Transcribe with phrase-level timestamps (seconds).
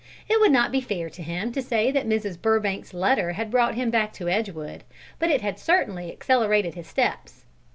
[0.27, 2.41] It would not be fair to him to say that Mrs.
[2.41, 4.83] Burbank's letter had brought him back to Edgewood,
[5.19, 7.45] but it had certainly accelerated his steps.